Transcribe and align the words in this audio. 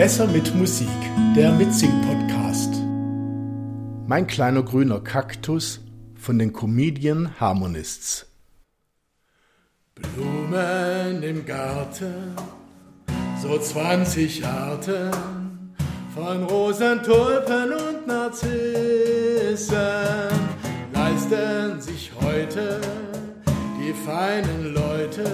Besser 0.00 0.26
mit 0.26 0.54
Musik, 0.54 0.88
der 1.36 1.52
Mitsing-Podcast. 1.52 2.72
Mein 4.06 4.26
kleiner 4.26 4.62
grüner 4.62 4.98
Kaktus 5.00 5.82
von 6.14 6.38
den 6.38 6.54
Comedian 6.54 7.38
Harmonists. 7.38 8.26
Blumen 9.94 11.22
im 11.22 11.44
Garten, 11.44 12.34
so 13.42 13.58
20 13.58 14.46
Arten 14.46 15.10
von 16.14 16.44
Rosen, 16.44 17.02
Tulpen 17.02 17.70
und 17.74 18.06
Narzissen 18.06 19.76
leisten 20.94 21.78
sich 21.78 22.10
heute 22.22 22.80
die 23.78 23.92
feinen 23.92 24.72
Leute 24.72 25.24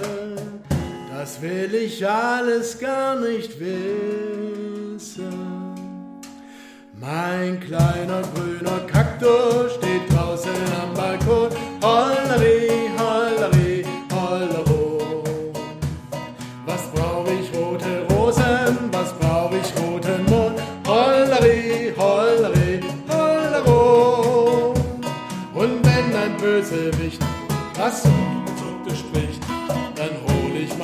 das 1.19 1.41
will 1.41 1.73
ich 1.73 2.07
alles 2.07 2.77
gar 2.77 3.19
nicht 3.19 3.59
wissen. 3.59 5.33
Mein 6.93 7.59
kleiner 7.59 8.21
grüner 8.35 8.81
Kaktus 8.85 9.73
steht 9.75 10.11
draußen 10.11 10.51
am 10.79 10.93
Balkon. 10.93 11.49
Holleri, 11.81 12.91
holleri, 12.99 13.83
hollero. 14.13 15.23
Was 16.67 16.83
brauch 16.93 17.25
ich 17.27 17.51
rote 17.57 18.05
Rosen? 18.11 18.77
Was 18.91 19.11
brauch 19.13 19.51
ich 19.51 19.73
roten 19.81 20.23
Mond? 20.25 20.61
Holleri, 20.85 21.93
holleri, 21.97 22.79
hollero. 23.09 24.73
Und 25.55 25.83
wenn 25.83 26.15
ein 26.15 26.37
Bösewicht 26.39 27.21
was 27.75 28.03
Zuckte 28.03 28.95
spricht, 28.95 29.56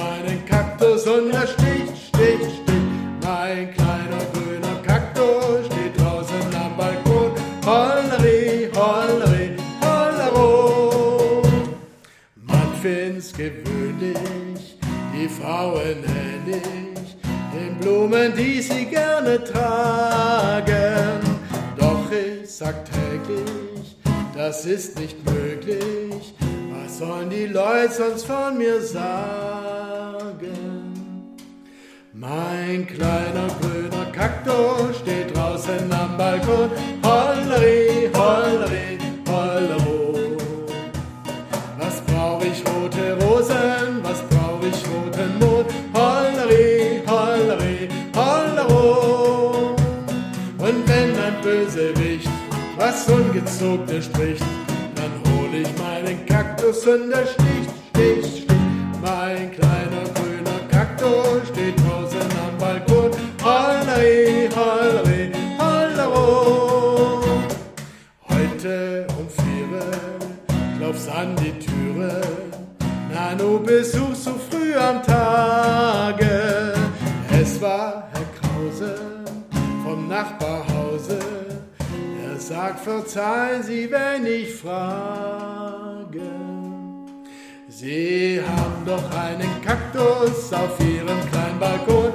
meinen 0.03 0.45
Kaktus 0.45 1.07
und 1.07 1.31
er 1.31 1.48
sticht, 1.48 1.98
sticht, 2.09 2.52
sticht. 2.59 2.84
Mein 3.21 3.73
kleiner 3.73 4.23
grüner 4.34 4.77
Kaktus 4.85 5.66
steht 5.67 5.99
draußen 5.99 6.55
am 6.63 6.75
Balkon. 6.77 7.31
Holleri, 7.66 8.69
holleri, 8.75 9.55
hollero. 9.81 11.41
Man 12.36 12.69
find's 12.81 13.31
gewöhnlich, 13.33 14.78
die 15.13 15.30
Frauen 15.30 16.00
ähnlich, 16.23 17.17
den 17.53 17.78
Blumen, 17.80 18.33
die 18.35 18.61
sie 18.61 18.85
gerne 18.85 19.44
tragen. 19.44 21.19
Doch 21.78 22.06
ich 22.11 22.50
sag 22.50 22.75
täglich, 22.85 23.97
das 24.35 24.66
ist 24.66 25.00
nicht 25.00 25.17
möglich. 25.25 26.35
Was 26.73 26.97
sollen 27.00 27.30
die 27.30 27.47
Leute 27.47 27.94
sonst 27.94 28.25
von 28.25 28.58
mir 28.58 28.81
sagen? 28.81 29.83
Mein 32.14 32.88
kleiner 32.88 33.48
grüner 33.59 34.06
Kaktus 34.12 35.00
steht 35.02 35.36
draußen 35.36 35.92
am 35.92 36.17
Balkon. 36.17 36.70
Holleri, 37.03 38.09
holleri, 38.16 38.98
hollero. 39.28 40.38
Was 41.78 42.02
brauch 42.02 42.42
ich 42.42 42.64
rote 42.70 43.17
Rosen? 43.23 44.02
Was 44.03 44.22
brauch 44.30 44.62
ich 44.62 44.80
roten 44.88 45.38
Mond? 45.40 45.67
Holleri, 45.94 47.02
holleri, 47.08 47.90
hollero. 48.16 49.75
Und 50.59 50.88
wenn 50.88 51.12
ein 51.20 51.42
Bösewicht 51.42 52.30
was 52.78 53.08
Ungezogenes 53.09 54.06
spricht, 54.06 54.45
dann 54.95 55.12
hol 55.34 55.53
ich 55.53 55.70
meinen 55.78 56.25
Kaktus 56.25 56.88
und 56.88 57.12
er 57.12 57.25
sticht, 57.25 57.70
sticht, 57.92 58.38
sticht. 58.38 58.53
Heute 68.64 69.06
um 69.19 69.28
vier 69.28 70.78
klopf's 70.78 71.09
an 71.09 71.35
die 71.35 71.51
Türe. 71.59 72.22
Nano 73.13 73.59
Besuch 73.59 74.16
so 74.16 74.31
früh 74.50 74.74
am 74.74 75.03
Tage. 75.03 76.74
Es 77.41 77.62
war 77.62 78.07
Herr 78.13 78.25
Krause 78.40 78.96
vom 79.84 80.07
Nachbarhause. 80.07 81.19
Er 82.25 82.40
sagt, 82.40 82.79
verzeihen 82.79 83.63
Sie, 83.63 83.91
wenn 83.91 84.25
ich 84.25 84.56
frage. 84.56 86.22
Sie 87.68 88.40
haben 88.40 88.85
doch 88.85 89.12
einen 89.12 89.62
Kaktus 89.62 90.53
auf 90.53 90.80
Ihrem 90.80 91.19
kleinen 91.31 91.59
Balkon. 91.59 92.12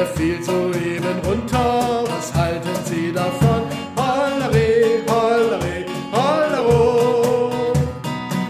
Der 0.00 0.06
fiel 0.06 0.42
soeben 0.42 1.20
runter, 1.26 2.04
was 2.06 2.32
halten 2.34 2.70
Sie 2.86 3.12
davon? 3.12 3.64
Holleri, 3.98 5.02
holleri, 5.06 5.84
hollero. 6.10 7.52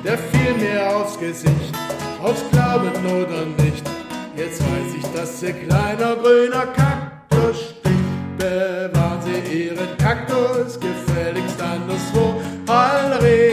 Der 0.05 0.17
fiel 0.17 0.55
mir 0.55 0.95
aufs 0.95 1.19
Gesicht, 1.19 1.75
aufs 2.23 2.45
Glauben 2.53 2.95
oder 3.05 3.47
nicht. 3.65 3.85
Jetzt 4.37 4.63
weiß 4.63 4.95
ich, 4.97 5.07
dass 5.13 5.43
Ihr 5.43 5.55
kleiner 5.55 6.15
grüner 6.23 6.67
Kaktus 6.67 7.57
sticht. 7.57 8.39
Bewahren 8.39 9.19
Sie 9.25 9.65
Ihren 9.65 9.99
Kaktus 9.99 10.79
gefälligst 10.79 11.61
anderswo. 11.61 12.41
Holleri, 12.69 13.50